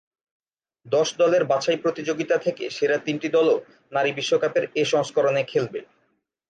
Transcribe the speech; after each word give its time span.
দশ 0.85 1.07
দলের 1.17 1.43
বাছাই 1.43 1.77
প্রতিযোগিতা 1.77 2.35
থেকে 2.37 2.63
সেরা 2.69 2.97
তিনটি 2.97 3.27
দলও 3.29 3.55
নারী 3.91 4.11
বিশ্বকাপের 4.11 4.65
এ 4.75 4.83
সংস্করণে 4.85 5.43
খেলবে। 5.43 5.79